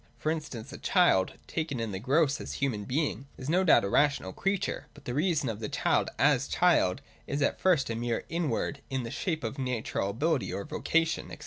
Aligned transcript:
For 0.17 0.31
instance, 0.31 0.73
a 0.73 0.79
child, 0.79 1.33
taken 1.45 1.79
in 1.79 1.91
the 1.91 1.99
gross 1.99 2.41
as 2.41 2.53
human 2.55 2.85
being, 2.85 3.27
is 3.37 3.51
no 3.51 3.63
doubt 3.63 3.83
a 3.83 3.87
rational 3.89 4.33
creature; 4.33 4.87
but 4.95 5.05
the 5.05 5.13
reason 5.13 5.47
of 5.47 5.59
the 5.59 5.69
child 5.69 6.09
as 6.17 6.47
child 6.47 7.03
is 7.27 7.43
at 7.43 7.61
first 7.61 7.87
a 7.91 7.95
mere 7.95 8.23
inward, 8.27 8.81
in 8.89 9.03
the 9.03 9.11
shape 9.11 9.43
of 9.43 9.57
his 9.57 9.63
natural 9.67 10.09
ability 10.09 10.51
or 10.51 10.65
vocation, 10.65 11.29
&c. 11.29 11.37